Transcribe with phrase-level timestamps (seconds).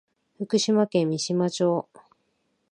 [0.39, 1.87] 福島県三島町